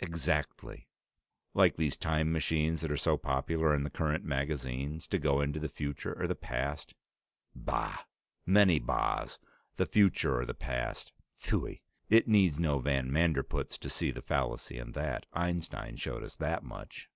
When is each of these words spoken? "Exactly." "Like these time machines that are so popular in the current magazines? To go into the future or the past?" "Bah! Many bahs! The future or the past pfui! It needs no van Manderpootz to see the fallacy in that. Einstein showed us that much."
"Exactly." 0.00 0.88
"Like 1.54 1.76
these 1.76 1.96
time 1.96 2.32
machines 2.32 2.80
that 2.80 2.90
are 2.90 2.96
so 2.96 3.16
popular 3.16 3.72
in 3.72 3.84
the 3.84 3.90
current 3.90 4.24
magazines? 4.24 5.06
To 5.06 5.20
go 5.20 5.40
into 5.40 5.60
the 5.60 5.68
future 5.68 6.12
or 6.18 6.26
the 6.26 6.34
past?" 6.34 6.96
"Bah! 7.54 7.98
Many 8.44 8.80
bahs! 8.80 9.38
The 9.76 9.86
future 9.86 10.40
or 10.40 10.46
the 10.46 10.52
past 10.52 11.12
pfui! 11.40 11.82
It 12.10 12.26
needs 12.26 12.58
no 12.58 12.80
van 12.80 13.08
Manderpootz 13.12 13.78
to 13.78 13.88
see 13.88 14.10
the 14.10 14.20
fallacy 14.20 14.78
in 14.78 14.90
that. 14.98 15.26
Einstein 15.32 15.94
showed 15.94 16.24
us 16.24 16.34
that 16.34 16.64
much." 16.64 17.08